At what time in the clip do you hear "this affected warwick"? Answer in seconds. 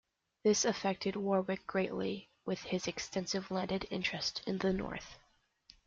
0.43-1.67